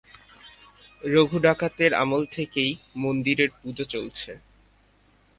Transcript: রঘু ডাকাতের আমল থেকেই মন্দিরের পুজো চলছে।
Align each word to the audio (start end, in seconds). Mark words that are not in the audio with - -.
রঘু 1.01 1.37
ডাকাতের 1.39 1.91
আমল 1.93 2.23
থেকেই 2.31 2.71
মন্দিরের 2.95 3.49
পুজো 3.59 3.85
চলছে। 3.85 4.31